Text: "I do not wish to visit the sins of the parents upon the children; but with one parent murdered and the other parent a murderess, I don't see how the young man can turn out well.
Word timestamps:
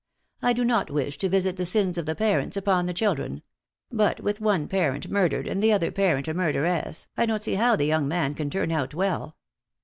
"I 0.41 0.53
do 0.53 0.65
not 0.65 0.89
wish 0.89 1.19
to 1.19 1.29
visit 1.29 1.57
the 1.57 1.63
sins 1.63 1.95
of 1.95 2.07
the 2.07 2.15
parents 2.15 2.57
upon 2.57 2.87
the 2.87 2.91
children; 2.93 3.43
but 3.91 4.19
with 4.19 4.41
one 4.41 4.67
parent 4.67 5.11
murdered 5.11 5.45
and 5.47 5.61
the 5.61 5.71
other 5.71 5.91
parent 5.91 6.27
a 6.27 6.33
murderess, 6.33 7.07
I 7.15 7.27
don't 7.27 7.43
see 7.43 7.53
how 7.53 7.75
the 7.75 7.85
young 7.85 8.07
man 8.07 8.33
can 8.33 8.49
turn 8.49 8.71
out 8.71 8.95
well. 8.95 9.37